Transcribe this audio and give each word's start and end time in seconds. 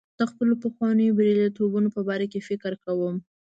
د 0.19 0.21
خپلو 0.31 0.53
پخوانیو 0.63 1.15
بریالیتوبونو 1.17 1.89
په 1.95 2.01
باره 2.07 2.25
کې 2.31 2.45
فکر 2.49 2.71
کوم. 2.83 3.15